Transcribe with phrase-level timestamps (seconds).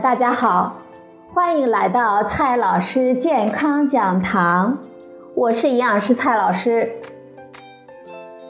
[0.00, 0.76] 大家好，
[1.32, 4.76] 欢迎来到蔡老师健康讲堂，
[5.36, 6.90] 我是营养师蔡老师。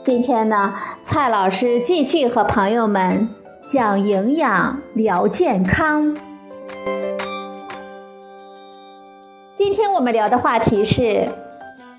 [0.05, 3.29] 今天呢，蔡老师继续和朋友们
[3.71, 6.17] 讲营养、聊健康。
[9.55, 11.29] 今天我们聊的话题是：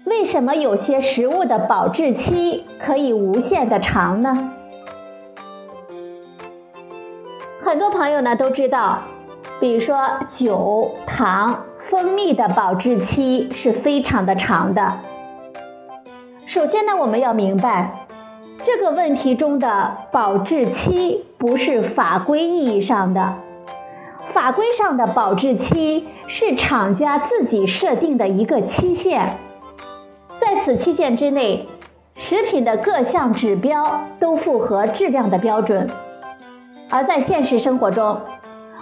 [0.05, 4.51] 为什么有些食物的保质期可以无限的长呢？
[7.63, 8.99] 很多朋友呢都知道，
[9.59, 9.97] 比如说
[10.33, 14.99] 酒、糖、蜂蜜的保质期是非常的长的。
[16.45, 17.95] 首先呢，我们要明白，
[18.63, 23.33] 这个问题中的保质期不是法规意义上的，
[24.33, 29.37] 法规上的保质期是厂家自己设定的一个期限，
[30.39, 31.67] 在此期限之内，
[32.15, 35.89] 食品的各项指标都符合质量的标准。
[36.89, 38.17] 而在现实生活中，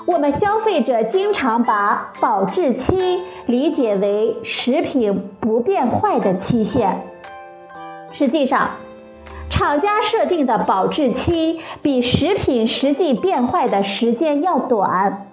[0.05, 7.01] 我们消费者经常把保质期理解为食品不变坏的期限。
[8.11, 8.71] 实际上，
[9.49, 15.27] 厂家设定的保质期比食品实际变坏的时间要短，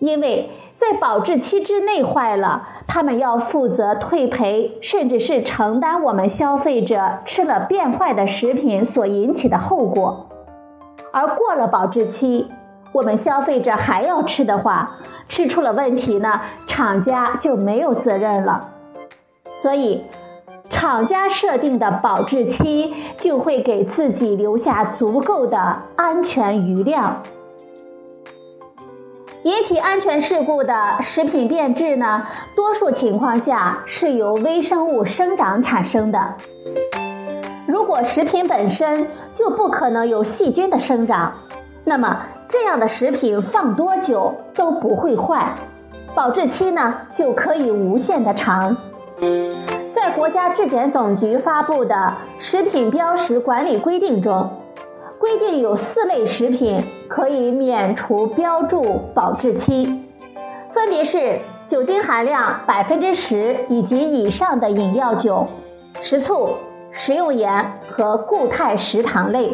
[0.00, 10.28] 因为在保质期之内坏了，他们要负责退赔，甚至是承担我们消费者吃了变坏的食品所引起的后果。
[11.10, 12.46] 而过了保质期，
[12.94, 18.70] 我们消费者还要吃的话，吃出了问题呢，厂家就没有责任了。
[19.58, 20.04] 所以，
[20.70, 25.58] 厂家设定的保质期就会给自己留下足够的
[25.96, 27.20] 安全余量。
[29.42, 36.34] 引起安全事故的食品变质呢，多数情况下是由微生物生长产生的。
[37.66, 41.34] 如果食品本身就不可能有细菌的生长，
[41.84, 45.54] 那么这样的食品放多久都不会坏，
[46.14, 48.76] 保质期呢就可以无限的长。
[49.94, 51.94] 在国家质检总局发布的
[52.38, 54.50] 《食品标识管理规定》中，
[55.18, 58.82] 规定有四类食品可以免除标注
[59.14, 60.04] 保质期，
[60.72, 65.46] 分别是酒精含量百分之十以及以上的饮料酒、
[66.02, 66.50] 食醋。
[66.96, 69.52] 食用盐和固态食糖类，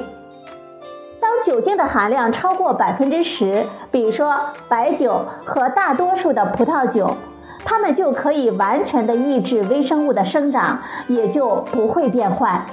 [1.43, 7.17] 酒精的含量超过百分之十，比如说白酒和大多数的葡萄酒，
[7.65, 10.79] 它们就可以完全的抑制微生物的生长，
[11.09, 12.65] 也就不会变坏。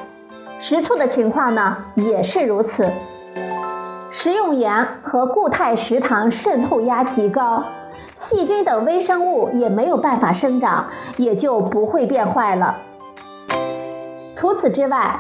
[0.60, 2.90] 食醋的情况呢也是如此。
[4.12, 7.64] 食用盐和固态食糖渗透压极高，
[8.16, 12.78] 细菌等微生物也没有办法生长，也就不会变坏了。
[14.36, 15.20] 除此之外，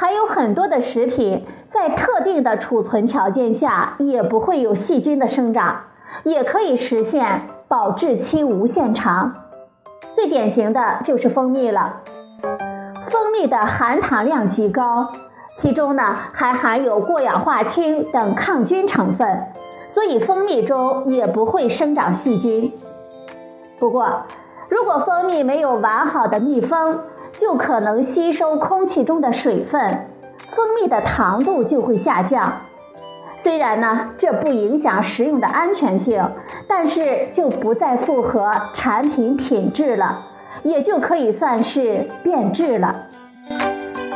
[0.00, 5.82] 还有很多的食品在特定的储存条件下也不会有细菌的生长，
[6.22, 9.34] 也可以实现保质期无限长。
[10.14, 12.00] 最典型的就是蜂蜜了。
[13.10, 15.10] 蜂蜜的含糖量极高，
[15.58, 19.48] 其中呢还含有过氧化氢等抗菌成分，
[19.90, 22.72] 所以蜂蜜中也不会生长细菌。
[23.78, 24.22] 不过，
[24.70, 27.00] 如果蜂蜜没有完好的密封，
[27.38, 30.06] 就可能吸收空气中的水分，
[30.50, 32.52] 蜂蜜的糖度就会下降。
[33.38, 36.22] 虽然呢，这不影响食用的安全性，
[36.68, 40.20] 但是就不再符合产品品质了，
[40.62, 42.94] 也就可以算是变质了。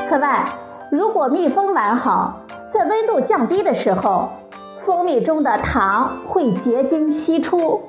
[0.06, 0.44] 此外，
[0.90, 4.28] 如果密封完好，在温度降低的时候，
[4.84, 7.80] 蜂蜜中的糖会结晶析出。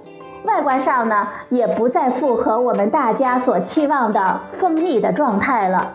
[0.45, 5.93] 外观上呢，也不再符合我们大家所期望的蜂蜜的状态了。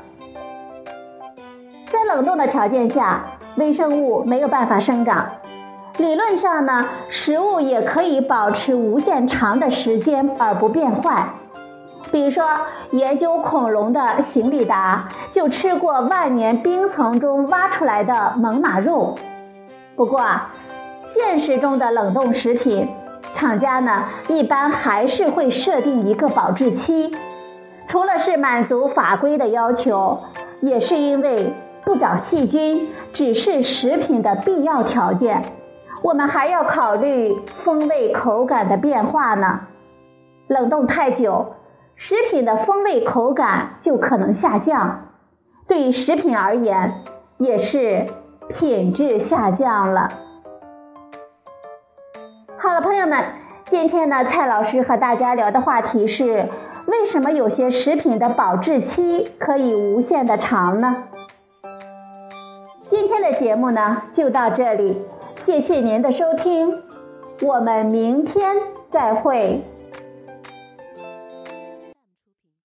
[1.87, 3.21] 在冷冻的条件下，
[3.57, 5.27] 微生物没有办法生长。
[5.99, 11.29] 理论上呢，食物也可以保持无限长的时间而不变坏。
[12.11, 12.45] 比如说，
[12.91, 19.15] 研究恐龙的邢立达就吃过万年冰层中挖出来的猛犸肉。
[19.95, 20.51] 不过啊，
[21.07, 22.89] 现实中的冷冻食品。
[23.35, 27.11] 厂家呢，一般还是会设定一个保质期，
[27.89, 30.19] 除了是满足法规的要求，
[30.61, 31.51] 也是因为
[31.85, 35.43] 不长细菌只是食品的必要条件。
[36.03, 37.35] 我们还要考虑
[37.65, 39.61] 风味口感的变化呢。
[40.49, 41.55] 冷冻太久，
[41.97, 45.09] 食品的风味口感就可能下降，
[45.67, 46.93] 对于食品而言，
[47.39, 48.07] 也是
[48.49, 50.09] 品质下降了。
[52.63, 53.25] 好了，朋友们，
[53.71, 56.47] 今天呢，蔡老师和大家聊的话题是：
[56.87, 61.05] 为什么有些食品的保质期可以无限的长呢？
[62.91, 65.01] 今天的节目呢，就到这里，
[65.37, 66.83] 谢谢您的收听，
[67.41, 68.55] 我们明天
[68.91, 69.65] 再会。